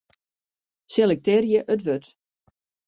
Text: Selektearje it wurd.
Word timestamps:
Selektearje 0.93 1.63
it 1.73 1.81
wurd. 1.85 2.03